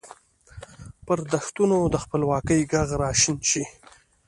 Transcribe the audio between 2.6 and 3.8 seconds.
ږغ را شین شي